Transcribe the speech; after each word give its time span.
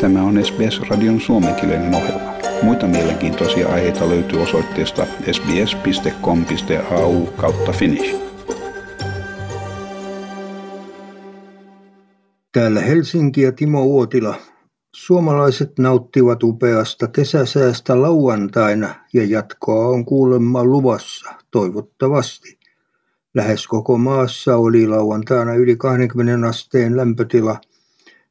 Tämä 0.00 0.22
on 0.22 0.44
SBS-radion 0.44 1.20
suomenkielinen 1.20 1.94
ohjelma. 1.94 2.32
Muita 2.62 2.86
mielenkiintoisia 2.86 3.68
aiheita 3.68 4.08
löytyy 4.08 4.42
osoitteesta 4.42 5.06
sbs.com.au 5.32 7.26
kautta 7.26 7.72
finnish. 7.72 8.16
Täällä 12.52 12.80
Helsinki 12.80 13.42
ja 13.42 13.52
Timo 13.52 13.84
Uotila. 13.84 14.34
Suomalaiset 14.96 15.78
nauttivat 15.78 16.42
upeasta 16.42 17.08
kesäsäästä 17.08 18.02
lauantaina 18.02 18.94
ja 19.12 19.24
jatkoa 19.24 19.86
on 19.86 20.04
kuulemma 20.04 20.64
luvassa, 20.64 21.30
toivottavasti. 21.50 22.58
Lähes 23.34 23.66
koko 23.66 23.98
maassa 23.98 24.56
oli 24.56 24.86
lauantaina 24.86 25.54
yli 25.54 25.76
20 25.76 26.48
asteen 26.48 26.96
lämpötila– 26.96 27.60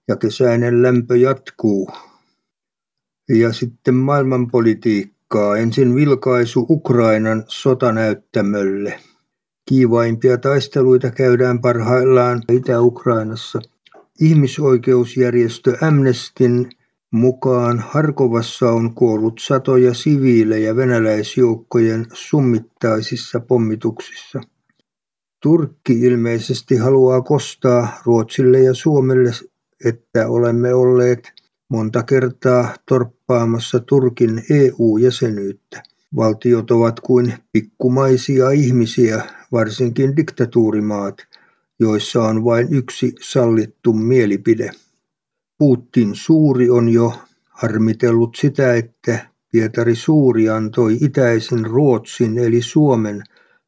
ja 0.09 0.15
kesäinen 0.15 0.81
lämpö 0.81 1.17
jatkuu. 1.17 1.89
Ja 3.29 3.53
sitten 3.53 3.95
maailmanpolitiikkaa. 3.95 5.57
Ensin 5.57 5.95
vilkaisu 5.95 6.65
Ukrainan 6.69 7.43
sotanäyttämölle. 7.47 8.99
Kiivaimpia 9.69 10.37
taisteluita 10.37 11.11
käydään 11.11 11.61
parhaillaan 11.61 12.41
Itä-Ukrainassa. 12.51 13.61
Ihmisoikeusjärjestö 14.21 15.77
Amnestin 15.81 16.69
mukaan 17.11 17.79
Harkovassa 17.79 18.71
on 18.71 18.95
kuollut 18.95 19.39
satoja 19.39 19.93
siviilejä 19.93 20.75
venäläisjoukkojen 20.75 22.05
summittaisissa 22.13 23.39
pommituksissa. 23.39 24.41
Turkki 25.41 25.99
ilmeisesti 25.99 26.75
haluaa 26.75 27.21
kostaa 27.21 28.01
Ruotsille 28.05 28.59
ja 28.59 28.73
Suomelle 28.73 29.31
että 29.85 30.27
olemme 30.27 30.73
olleet 30.73 31.31
monta 31.69 32.03
kertaa 32.03 32.73
torppaamassa 32.85 33.79
Turkin 33.79 34.43
EU-jäsenyyttä. 34.49 35.83
Valtiot 36.15 36.71
ovat 36.71 36.99
kuin 36.99 37.33
pikkumaisia 37.51 38.49
ihmisiä, 38.49 39.23
varsinkin 39.51 40.15
diktatuurimaat, 40.15 41.17
joissa 41.79 42.23
on 42.23 42.43
vain 42.45 42.67
yksi 42.73 43.15
sallittu 43.21 43.93
mielipide. 43.93 44.71
Putin 45.57 46.15
suuri 46.15 46.69
on 46.69 46.89
jo 46.89 47.13
harmitellut 47.49 48.35
sitä, 48.35 48.73
että 48.75 49.29
Pietari 49.51 49.95
Suuri 49.95 50.49
antoi 50.49 50.97
itäisen 51.01 51.65
Ruotsin 51.65 52.37
eli 52.37 52.61
Suomen 52.61 53.23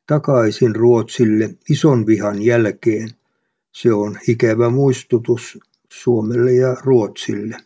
takaisin 0.08 0.75
Ruotsille 0.75 1.50
ison 1.70 2.06
vihan 2.06 2.42
jälkeen. 2.42 3.09
Se 3.72 3.94
on 3.94 4.18
ikävä 4.28 4.70
muistutus 4.70 5.59
Suomelle 5.92 6.53
ja 6.53 6.75
Ruotsille. 6.84 7.58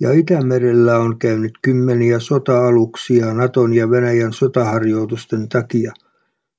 Ja 0.00 0.12
Itämerellä 0.12 0.98
on 0.98 1.18
käynyt 1.18 1.52
kymmeniä 1.62 2.18
sota-aluksia 2.18 3.34
Naton 3.34 3.74
ja 3.74 3.90
Venäjän 3.90 4.32
sotaharjoitusten 4.32 5.48
takia. 5.48 5.92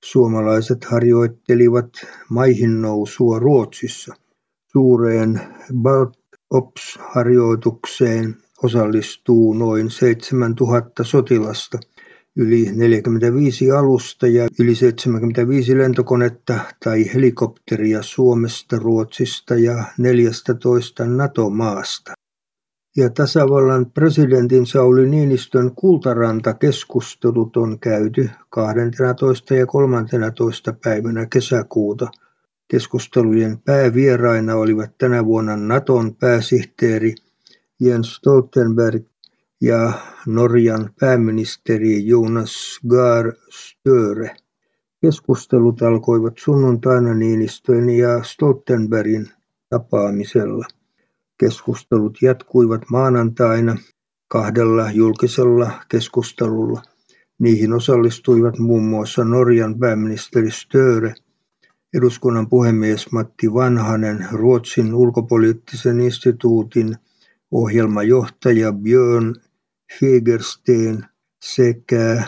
Suomalaiset 0.04 0.86
harjoittelivat 0.86 1.90
maihin 2.30 2.82
nousua 2.82 3.40
Ruotsissa. 3.40 4.16
Suureen 4.72 5.42
Balt 5.82 6.18
Ops-harjoitukseen 6.50 8.36
osallistuu 8.64 9.54
noin 9.54 9.92
7000 9.92 11.04
sotilasta– 11.04 11.80
yli 12.36 12.72
45 12.76 13.72
alusta 13.72 14.28
ja 14.28 14.48
yli 14.60 14.76
75 14.76 15.78
lentokonetta 15.78 16.60
tai 16.84 17.14
helikopteria 17.14 18.02
Suomesta, 18.02 18.80
Ruotsista 18.80 19.56
ja 19.56 19.84
14 19.98 21.06
NATO-maasta. 21.06 22.14
Ja 22.98 23.10
tasavallan 23.10 23.92
presidentin 23.92 24.66
Sauli 24.66 25.10
Niinistön 25.10 25.72
kultaranta-keskustelut 25.76 27.58
on 27.58 27.80
käyty 27.80 28.30
12. 28.50 29.54
ja 29.54 29.66
13. 29.66 30.74
päivänä 30.84 31.26
kesäkuuta. 31.26 32.08
Keskustelujen 32.68 33.60
päävieraina 33.60 34.56
olivat 34.56 34.98
tänä 34.98 35.26
vuonna 35.26 35.58
Naton 35.58 36.16
pääsihteeri 36.16 37.16
Jens 37.80 38.16
Stoltenberg 38.16 39.04
ja 39.64 39.94
Norjan 40.28 40.90
pääministeri 41.00 42.08
Jonas 42.08 42.80
Gahr 42.88 43.32
Støre. 43.50 44.36
Keskustelut 45.02 45.82
alkoivat 45.82 46.34
sunnuntaina 46.38 47.14
Niinistön 47.14 47.90
ja 47.90 48.24
Stoltenbergin 48.24 49.28
tapaamisella. 49.70 50.66
Keskustelut 51.38 52.18
jatkuivat 52.22 52.82
maanantaina 52.92 53.78
kahdella 54.28 54.92
julkisella 54.92 55.72
keskustelulla. 55.90 56.82
Niihin 57.40 57.74
osallistuivat 57.74 58.60
muun 58.60 58.84
muassa 58.84 59.24
Norjan 59.24 59.80
pääministeri 59.80 60.52
Støre, 60.52 61.14
eduskunnan 61.94 62.50
puhemies 62.50 63.12
Matti 63.12 63.54
Vanhanen, 63.54 64.28
Ruotsin 64.32 64.94
ulkopoliittisen 64.94 66.00
instituutin 66.00 66.96
ohjelmajohtaja 67.52 68.72
Björn 68.74 69.36
Fägersten 70.00 71.06
sekä 71.44 72.24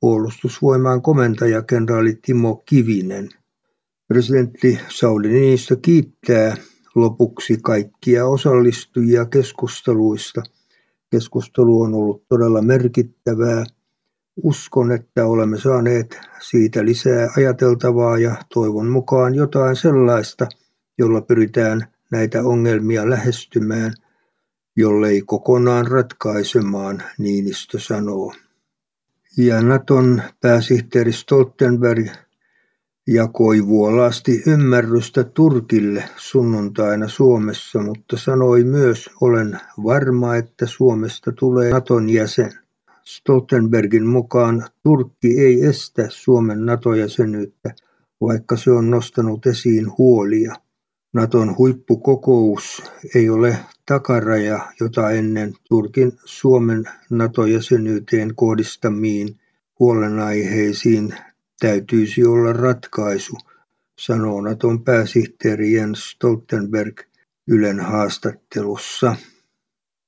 puolustusvoimain 0.00 1.02
komentaja 1.02 1.62
kenraali 1.62 2.18
Timo 2.22 2.56
Kivinen. 2.56 3.28
Presidentti 4.08 4.80
Sauli 4.88 5.28
Niinistö 5.28 5.76
kiittää 5.82 6.56
lopuksi 6.94 7.58
kaikkia 7.62 8.26
osallistujia 8.26 9.24
keskusteluista. 9.24 10.42
Keskustelu 11.10 11.82
on 11.82 11.94
ollut 11.94 12.28
todella 12.28 12.62
merkittävää. 12.62 13.64
Uskon, 14.36 14.92
että 14.92 15.26
olemme 15.26 15.58
saaneet 15.60 16.20
siitä 16.40 16.84
lisää 16.84 17.28
ajateltavaa 17.36 18.18
ja 18.18 18.36
toivon 18.54 18.88
mukaan 18.88 19.34
jotain 19.34 19.76
sellaista, 19.76 20.46
jolla 20.98 21.20
pyritään 21.20 21.86
näitä 22.10 22.42
ongelmia 22.42 23.10
lähestymään 23.10 23.92
jollei 24.76 25.22
kokonaan 25.26 25.86
ratkaisemaan, 25.86 27.02
Niinistö 27.18 27.78
sanoo. 27.78 28.32
Ja 29.36 29.62
Naton 29.62 30.22
pääsihteeri 30.40 31.12
Stoltenberg 31.12 32.06
jakoi 33.06 33.66
vuolaasti 33.66 34.42
ymmärrystä 34.46 35.24
Turkille 35.24 36.04
sunnuntaina 36.16 37.08
Suomessa, 37.08 37.82
mutta 37.82 38.16
sanoi 38.16 38.64
myös, 38.64 39.10
olen 39.20 39.60
varma, 39.84 40.36
että 40.36 40.66
Suomesta 40.66 41.32
tulee 41.32 41.70
Naton 41.70 42.10
jäsen. 42.10 42.52
Stoltenbergin 43.04 44.06
mukaan 44.06 44.66
Turkki 44.82 45.40
ei 45.40 45.64
estä 45.64 46.06
Suomen 46.10 46.66
NATO-jäsenyyttä, 46.66 47.74
vaikka 48.20 48.56
se 48.56 48.70
on 48.70 48.90
nostanut 48.90 49.46
esiin 49.46 49.98
huolia. 49.98 50.54
Naton 51.14 51.56
huippukokous 51.58 52.82
ei 53.14 53.30
ole 53.30 53.56
takaraja, 53.86 54.68
jota 54.80 55.10
ennen 55.10 55.54
Turkin 55.68 56.12
Suomen 56.24 56.84
NATO-jäsenyyteen 57.10 58.34
kohdistamiin 58.34 59.40
huolenaiheisiin 59.78 61.14
täytyisi 61.60 62.24
olla 62.24 62.52
ratkaisu, 62.52 63.36
sanoo 63.98 64.40
Naton 64.40 64.84
pääsihteeri 64.84 65.72
Jens 65.72 66.10
Stoltenberg 66.10 67.00
Ylen 67.48 67.80
haastattelussa. 67.80 69.16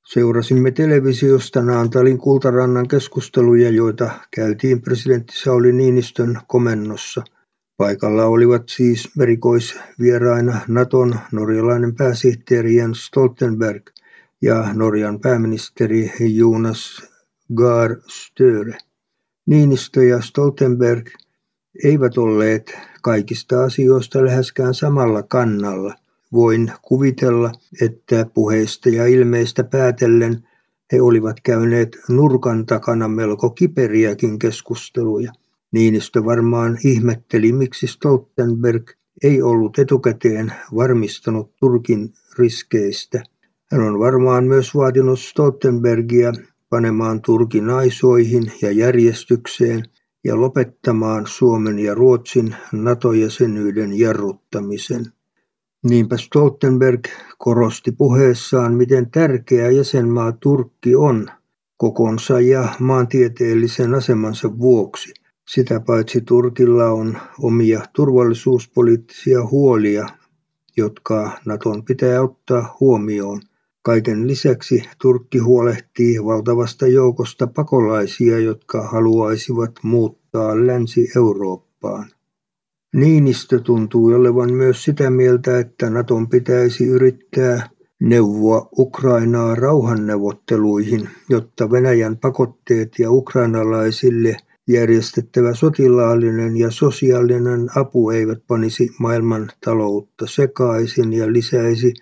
Seurasimme 0.07 0.71
televisiosta 0.71 1.63
Naantalin 1.63 2.19
Kultarannan 2.19 2.89
keskusteluja, 2.89 3.71
joita 3.71 4.11
käytiin 4.31 4.83
presidentti 4.83 5.33
Sauli 5.39 5.73
Niinistön 5.73 6.41
komennossa– 6.47 7.23
Paikalla 7.77 8.25
olivat 8.25 8.69
siis 8.69 9.09
erikoisvieraina 9.23 10.61
Naton 10.69 11.19
norjalainen 11.33 11.95
pääsihteeri 11.95 12.77
Jens 12.77 13.07
Stoltenberg 13.07 13.83
ja 14.43 14.69
Norjan 14.75 15.21
pääministeri 15.21 16.13
Jonas 16.21 17.03
Gahr 17.55 17.97
Støre. 18.09 18.79
Niinistö 19.47 20.05
ja 20.05 20.21
Stoltenberg 20.21 21.09
eivät 21.85 22.19
olleet 22.19 22.79
kaikista 23.03 23.65
asioista 23.65 24.25
läheskään 24.25 24.75
samalla 24.75 25.23
kannalla. 25.23 25.95
Voin 26.33 26.73
kuvitella, 26.83 27.53
että 27.81 28.27
puheista 28.35 28.89
ja 28.89 29.07
ilmeistä 29.07 29.65
päätellen 29.65 30.49
he 30.93 31.01
olivat 31.01 31.37
käyneet 31.43 31.97
nurkan 32.09 32.67
takana 32.67 33.09
melko 33.09 33.51
kiperiäkin 33.51 34.39
keskusteluja. 34.39 35.33
Niinistö 35.77 36.25
varmaan 36.25 36.79
ihmetteli, 36.85 37.53
miksi 37.53 37.87
Stoltenberg 37.87 38.91
ei 39.23 39.43
ollut 39.43 39.79
etukäteen 39.79 40.53
varmistanut 40.75 41.57
Turkin 41.57 42.13
riskeistä. 42.39 43.23
Hän 43.73 43.81
on 43.81 43.99
varmaan 43.99 44.45
myös 44.45 44.75
vaatinut 44.75 45.21
Stoltenbergia 45.21 46.33
panemaan 46.69 47.23
Turkin 47.23 47.71
aisoihin 47.71 48.53
ja 48.63 48.73
järjestykseen 48.73 49.83
ja 50.25 50.41
lopettamaan 50.41 51.27
Suomen 51.27 51.79
ja 51.79 51.95
Ruotsin 51.95 52.55
NATO-jäsenyyden 52.73 53.99
jarruttamisen. 53.99 55.05
Niinpä 55.89 56.17
Stoltenberg 56.17 57.05
korosti 57.39 57.93
puheessaan, 57.93 58.75
miten 58.75 59.11
tärkeä 59.11 59.71
jäsenmaa 59.71 60.33
Turkki 60.33 60.95
on 60.95 61.27
kokonsa 61.77 62.41
ja 62.41 62.69
maantieteellisen 62.81 63.95
asemansa 63.95 64.59
vuoksi. 64.59 65.26
Sitä 65.49 65.81
paitsi 65.81 66.21
Turkilla 66.21 66.87
on 66.87 67.19
omia 67.39 67.81
turvallisuuspoliittisia 67.93 69.47
huolia, 69.47 70.07
jotka 70.77 71.31
Naton 71.45 71.85
pitää 71.85 72.23
ottaa 72.23 72.77
huomioon. 72.81 73.41
Kaiken 73.83 74.27
lisäksi 74.29 74.83
Turkki 75.03 75.39
huolehtii 75.39 76.25
valtavasta 76.25 76.87
joukosta 76.87 77.47
pakolaisia, 77.47 78.39
jotka 78.39 78.83
haluaisivat 78.89 79.73
muuttaa 79.83 80.67
Länsi-Eurooppaan. 80.67 82.11
Niinistö 82.95 83.61
tuntui 83.61 84.15
olevan 84.15 84.53
myös 84.53 84.85
sitä 84.85 85.11
mieltä, 85.11 85.59
että 85.59 85.91
Naton 85.91 86.29
pitäisi 86.29 86.87
yrittää 86.87 87.69
neuvoa 88.01 88.69
Ukrainaa 88.79 89.55
rauhanneuvotteluihin, 89.55 91.09
jotta 91.29 91.71
Venäjän 91.71 92.17
pakotteet 92.17 92.99
ja 92.99 93.11
ukrainalaisille 93.11 94.37
järjestettävä 94.69 95.55
sotilaallinen 95.55 96.57
ja 96.57 96.71
sosiaalinen 96.71 97.69
apu 97.77 98.11
eivät 98.11 98.39
panisi 98.47 98.91
maailman 98.99 99.49
taloutta 99.65 100.27
sekaisin 100.27 101.13
ja 101.13 101.33
lisäisi 101.33 101.95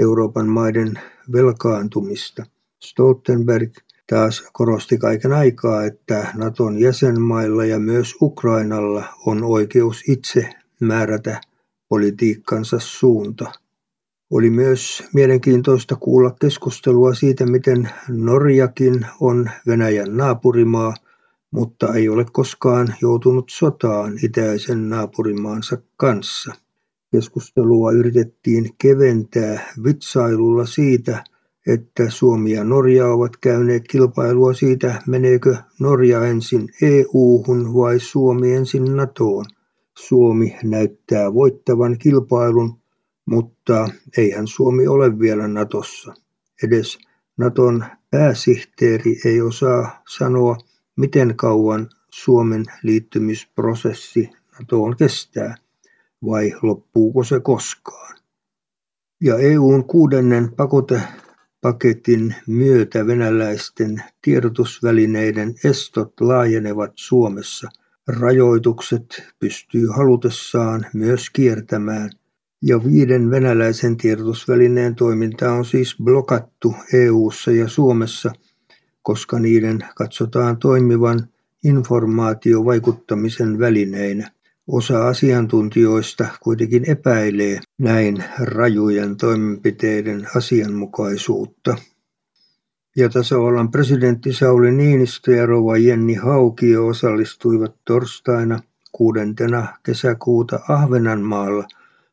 Euroopan 0.00 0.48
maiden 0.48 1.00
velkaantumista. 1.32 2.46
Stoltenberg 2.84 3.72
taas 4.06 4.44
korosti 4.52 4.98
kaiken 4.98 5.32
aikaa, 5.32 5.84
että 5.84 6.32
Naton 6.34 6.78
jäsenmailla 6.78 7.64
ja 7.64 7.78
myös 7.78 8.14
Ukrainalla 8.22 9.04
on 9.26 9.44
oikeus 9.44 10.02
itse 10.08 10.48
määrätä 10.80 11.40
politiikkansa 11.88 12.78
suunta. 12.78 13.52
Oli 14.30 14.50
myös 14.50 15.04
mielenkiintoista 15.14 15.96
kuulla 15.96 16.30
keskustelua 16.40 17.14
siitä, 17.14 17.46
miten 17.46 17.90
Norjakin 18.08 19.06
on 19.20 19.50
Venäjän 19.66 20.16
naapurimaa, 20.16 20.94
mutta 21.50 21.94
ei 21.94 22.08
ole 22.08 22.26
koskaan 22.32 22.94
joutunut 23.02 23.50
sotaan 23.50 24.18
itäisen 24.24 24.88
naapurimaansa 24.88 25.78
kanssa. 25.96 26.54
Keskustelua 27.12 27.92
yritettiin 27.92 28.70
keventää 28.78 29.72
vitsailulla 29.84 30.66
siitä, 30.66 31.24
että 31.66 32.10
Suomi 32.10 32.52
ja 32.52 32.64
Norja 32.64 33.06
ovat 33.06 33.36
käyneet 33.36 33.88
kilpailua 33.88 34.54
siitä, 34.54 35.02
meneekö 35.06 35.56
Norja 35.80 36.26
ensin 36.26 36.68
EU-hun 36.82 37.74
vai 37.74 38.00
Suomi 38.00 38.52
ensin 38.52 38.96
NATOon. 38.96 39.44
Suomi 39.98 40.56
näyttää 40.64 41.34
voittavan 41.34 41.98
kilpailun, 41.98 42.78
mutta 43.26 43.88
eihän 44.16 44.46
Suomi 44.46 44.86
ole 44.86 45.18
vielä 45.18 45.48
Natossa. 45.48 46.14
Edes 46.64 46.98
Naton 47.36 47.84
pääsihteeri 48.10 49.20
ei 49.24 49.40
osaa 49.40 50.02
sanoa, 50.08 50.56
miten 50.98 51.36
kauan 51.36 51.88
Suomen 52.10 52.64
liittymisprosessi 52.82 54.30
NATOon 54.58 54.96
kestää, 54.96 55.54
vai 56.26 56.52
loppuuko 56.62 57.24
se 57.24 57.40
koskaan. 57.40 58.16
Ja 59.20 59.38
EUn 59.38 59.84
kuudennen 59.84 60.52
pakote 60.52 61.00
paketin 61.60 62.34
myötä 62.46 63.06
venäläisten 63.06 64.02
tiedotusvälineiden 64.22 65.54
estot 65.64 66.20
laajenevat 66.20 66.92
Suomessa. 66.94 67.68
Rajoitukset 68.08 69.22
pystyy 69.38 69.86
halutessaan 69.86 70.86
myös 70.94 71.30
kiertämään 71.30 72.10
ja 72.62 72.84
viiden 72.84 73.30
venäläisen 73.30 73.96
tiedotusvälineen 73.96 74.94
toiminta 74.94 75.52
on 75.52 75.64
siis 75.64 75.96
blokattu 76.04 76.74
EU:ssa 76.92 77.50
ja 77.50 77.68
Suomessa, 77.68 78.32
koska 79.08 79.38
niiden 79.38 79.78
katsotaan 79.94 80.56
toimivan 80.56 81.28
informaatiovaikuttamisen 81.64 83.58
välineinä. 83.58 84.30
Osa 84.66 85.08
asiantuntijoista 85.08 86.28
kuitenkin 86.40 86.90
epäilee 86.90 87.60
näin 87.78 88.24
rajujen 88.40 89.16
toimenpiteiden 89.16 90.26
asianmukaisuutta. 90.36 91.76
Ja 92.96 93.08
tasavallan 93.08 93.70
presidentti 93.70 94.32
Sauli 94.32 94.72
Niinistö 94.72 95.32
ja 95.32 95.46
rouva 95.46 95.76
Jenni 95.76 96.14
Haukio 96.14 96.86
osallistuivat 96.86 97.74
torstaina 97.84 98.60
6. 98.92 99.20
kesäkuuta 99.82 100.60
Ahvenanmaalla 100.68 101.64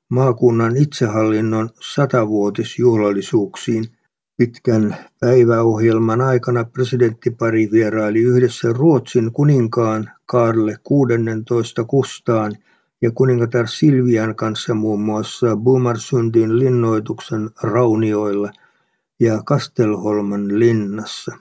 maakunnan 0.09 0.77
itsehallinnon 0.77 1.69
satavuotisjuhlallisuuksiin. 1.93 3.94
Pitkän 4.37 4.95
päiväohjelman 5.19 6.21
aikana 6.21 6.63
presidenttipari 6.63 7.69
vieraili 7.71 8.19
yhdessä 8.19 8.73
Ruotsin 8.73 9.31
kuninkaan 9.31 10.09
Kaarle 10.25 10.77
16 10.83 11.83
Kustaan 11.83 12.55
ja 13.01 13.11
kuningatar 13.11 13.67
Silvian 13.67 14.35
kanssa 14.35 14.73
muun 14.73 15.01
muassa 15.01 15.55
Bumarsundin 15.55 16.59
linnoituksen 16.59 17.49
raunioilla 17.63 18.51
ja 19.19 19.43
Kastelholman 19.45 20.59
linnassa. 20.59 21.37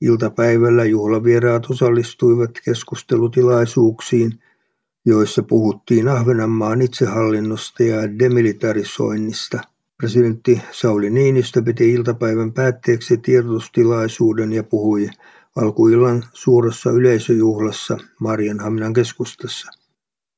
Iltapäivällä 0.00 0.84
juhlavieraat 0.84 1.70
osallistuivat 1.70 2.50
keskustelutilaisuuksiin, 2.64 4.32
joissa 5.06 5.42
puhuttiin 5.42 6.08
Ahvenanmaan 6.08 6.82
itsehallinnosta 6.82 7.82
ja 7.82 8.18
demilitarisoinnista. 8.18 9.71
Presidentti 10.02 10.62
Sauli 10.72 11.10
Niinistö 11.10 11.62
piti 11.62 11.92
iltapäivän 11.92 12.52
päätteeksi 12.52 13.16
tiedotustilaisuuden 13.16 14.52
ja 14.52 14.62
puhui 14.62 15.10
alkuillan 15.56 16.24
suuressa 16.32 16.90
yleisöjuhlassa 16.90 17.98
Marjanhaminan 18.20 18.92
keskustassa. 18.92 19.70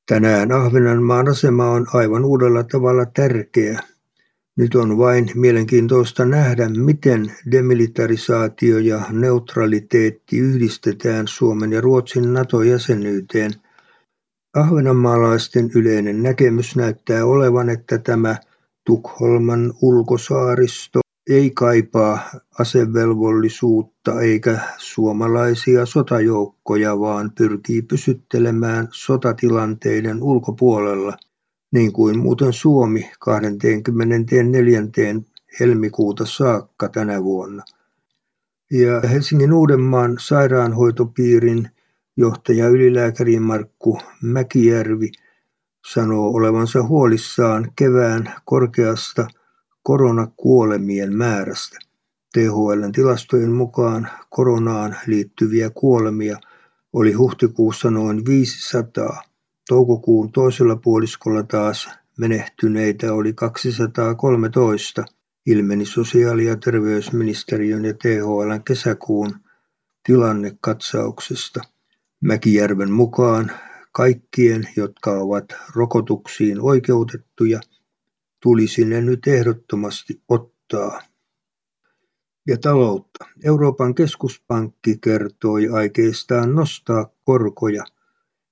Tänään 0.05 0.51
Ahvenanmaan 0.51 1.29
asema 1.29 1.71
on 1.71 1.85
aivan 1.93 2.25
uudella 2.25 2.63
tavalla 2.63 3.05
tärkeä. 3.05 3.79
Nyt 4.55 4.75
on 4.75 4.97
vain 4.97 5.29
mielenkiintoista 5.35 6.25
nähdä, 6.25 6.69
miten 6.69 7.31
demilitarisaatio 7.51 8.79
ja 8.79 9.01
neutraliteetti 9.11 10.37
yhdistetään 10.37 11.27
Suomen 11.27 11.71
ja 11.71 11.81
Ruotsin 11.81 12.33
NATO-jäsenyyteen. 12.33 13.51
Ahvenanmaalaisten 14.55 15.69
yleinen 15.75 16.23
näkemys 16.23 16.75
näyttää 16.75 17.25
olevan, 17.25 17.69
että 17.69 17.97
tämä 17.97 18.35
Tukholman 18.85 19.73
ulkosaaristo 19.81 20.99
ei 21.29 21.51
kaipaa 21.51 22.19
asevelvollisuutta 22.59 24.21
eikä 24.21 24.59
suomalaisia 24.77 25.85
sotajoukkoja, 25.85 26.99
vaan 26.99 27.31
pyrkii 27.37 27.81
pysyttelemään 27.81 28.87
sotatilanteiden 28.91 30.23
ulkopuolella, 30.23 31.17
niin 31.71 31.93
kuin 31.93 32.19
muuten 32.19 32.53
Suomi 32.53 33.11
24. 33.19 34.81
helmikuuta 35.59 36.25
saakka 36.25 36.89
tänä 36.89 37.23
vuonna. 37.23 37.63
Ja 38.71 39.09
Helsingin 39.09 39.53
Uudenmaan 39.53 40.15
sairaanhoitopiirin 40.19 41.69
johtaja 42.17 42.67
ylilääkäri 42.67 43.39
Markku 43.39 43.97
Mäkijärvi 44.21 45.11
sanoo 45.85 46.29
olevansa 46.29 46.83
huolissaan 46.83 47.71
kevään 47.75 48.33
korkeasta 48.45 49.27
koronakuolemien 49.83 51.17
määrästä. 51.17 51.79
THLn 52.33 52.91
tilastojen 52.91 53.51
mukaan 53.51 54.09
koronaan 54.29 54.95
liittyviä 55.07 55.69
kuolemia 55.69 56.37
oli 56.93 57.13
huhtikuussa 57.13 57.91
noin 57.91 58.25
500. 58.25 59.21
Toukokuun 59.67 60.31
toisella 60.31 60.75
puoliskolla 60.75 61.43
taas 61.43 61.89
menehtyneitä 62.17 63.13
oli 63.13 63.33
213, 63.33 65.05
ilmeni 65.45 65.85
sosiaali- 65.85 66.45
ja 66.45 66.57
terveysministeriön 66.57 67.85
ja 67.85 67.93
THLn 67.93 68.63
kesäkuun 68.65 69.35
tilannekatsauksesta. 70.05 71.61
Mäkijärven 72.21 72.91
mukaan 72.91 73.51
kaikkien, 73.95 74.67
jotka 74.75 75.11
ovat 75.11 75.45
rokotuksiin 75.75 76.61
oikeutettuja, 76.61 77.59
tulisi 78.39 78.85
ne 78.85 79.01
nyt 79.01 79.27
ehdottomasti 79.27 80.21
ottaa. 80.29 81.01
Ja 82.47 82.57
taloutta. 82.57 83.25
Euroopan 83.43 83.95
keskuspankki 83.95 84.97
kertoi 84.97 85.67
aikeistaan 85.67 86.55
nostaa 86.55 87.09
korkoja. 87.25 87.83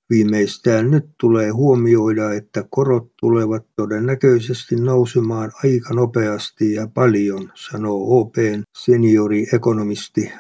Viimeistään 0.10 0.92
nyt 0.92 1.06
tulee 1.20 1.50
huomioida, 1.50 2.34
että 2.34 2.66
korot 2.70 3.12
tulevat 3.20 3.66
todennäköisesti 3.76 4.76
nousemaan 4.76 5.52
aika 5.64 5.94
nopeasti 5.94 6.74
ja 6.74 6.88
paljon, 6.88 7.52
sanoo 7.56 8.20
OPn 8.20 8.64
senioriekonomisti 8.78 10.32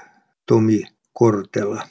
Tomi 0.46 0.82
Kortela. 1.14 1.88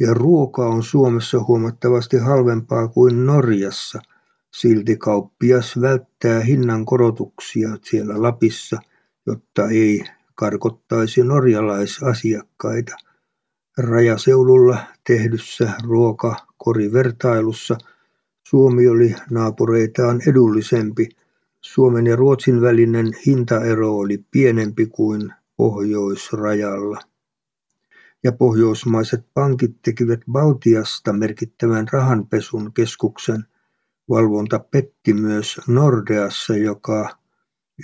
Ja 0.00 0.14
ruoka 0.14 0.66
on 0.66 0.82
Suomessa 0.82 1.42
huomattavasti 1.42 2.16
halvempaa 2.16 2.88
kuin 2.88 3.26
Norjassa– 3.26 4.00
Silti 4.54 4.96
kauppias 4.96 5.80
välttää 5.80 6.40
hinnan 6.40 6.84
korotuksia 6.84 7.68
siellä 7.82 8.22
Lapissa, 8.22 8.80
jotta 9.26 9.68
ei 9.68 10.04
karkottaisi 10.34 11.22
norjalaisasiakkaita. 11.22 12.96
Rajaseudulla 13.78 14.78
tehdyssä 15.06 15.72
ruokakorivertailussa 15.84 17.78
Suomi 18.48 18.88
oli 18.88 19.14
naapureitaan 19.30 20.20
edullisempi. 20.28 21.08
Suomen 21.60 22.06
ja 22.06 22.16
Ruotsin 22.16 22.60
välinen 22.60 23.12
hintaero 23.26 23.96
oli 23.96 24.24
pienempi 24.30 24.86
kuin 24.86 25.32
pohjoisrajalla. 25.56 27.00
Ja 28.24 28.32
pohjoismaiset 28.32 29.26
pankit 29.34 29.82
tekivät 29.82 30.20
Baltiasta 30.32 31.12
merkittävän 31.12 31.86
rahanpesun 31.92 32.72
keskuksen. 32.72 33.44
Valvonta 34.08 34.58
petti 34.58 35.14
myös 35.14 35.60
Nordeassa, 35.68 36.56
joka 36.56 37.16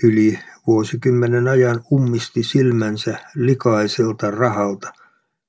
yli 0.04 0.38
vuosikymmenen 0.66 1.48
ajan 1.48 1.84
ummisti 1.92 2.42
silmänsä 2.42 3.18
likaiselta 3.34 4.30
rahalta, 4.30 4.92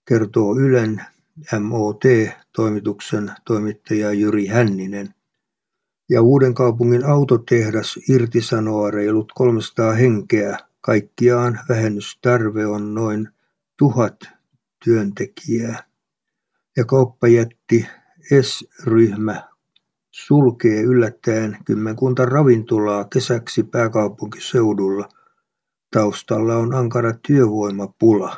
kertoo 0.08 0.55
Ylen 0.58 1.01
MOT-toimituksen 1.60 3.31
toimittaja 3.46 4.13
Jyri 4.13 4.48
Hänninen. 4.48 5.13
Ja 6.10 6.22
Uudenkaupungin 6.22 7.05
autotehdas 7.05 8.00
irtisanoo 8.10 8.91
reilut 8.91 9.31
300 9.36 9.93
henkeä. 9.93 10.58
Kaikkiaan 10.81 11.60
vähennystarve 11.69 12.65
on 12.65 12.93
noin 12.93 13.29
tuhat 13.77 14.38
työntekijää. 14.86 15.83
Ja 16.77 16.86
kauppajätti 16.86 17.88
S-ryhmä 18.41 19.50
sulkee 20.12 20.81
yllättäen 20.81 21.57
kymmenkunta 21.65 22.25
ravintolaa 22.25 23.05
kesäksi 23.05 23.63
pääkaupunkiseudulla. 23.63 25.09
Taustalla 25.91 26.55
on 26.55 26.74
ankara 26.74 27.13
työvoimapula. 27.27 28.36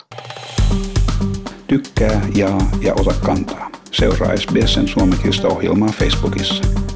Tykkää, 1.68 2.22
jaa 2.36 2.72
ja 2.82 2.94
ota 2.94 3.14
kantaa. 3.26 3.72
Seuraa 3.92 4.38
SBSn 4.38 4.88
suomenkielistä 4.88 5.48
ohjelmaa 5.48 5.92
Facebookissa. 5.92 6.91